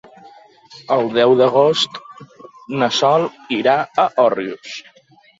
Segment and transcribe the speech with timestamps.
[0.93, 1.99] El deu d'agost
[2.83, 3.27] na Sol
[3.59, 4.73] irà a Òrrius.